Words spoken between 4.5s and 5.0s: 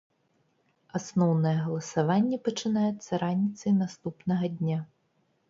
дня.